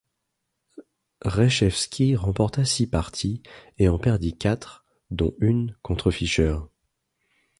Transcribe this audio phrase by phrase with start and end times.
[1.23, 3.43] Reshevsky remporta six parties
[3.77, 6.57] et en perdit quatre dont une contre Fischer.